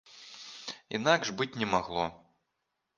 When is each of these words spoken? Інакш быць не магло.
Інакш 0.99 1.27
быць 1.43 1.51
не 1.61 1.71
магло. 1.77 2.11